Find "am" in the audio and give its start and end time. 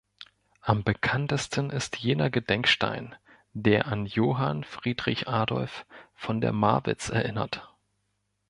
0.61-0.83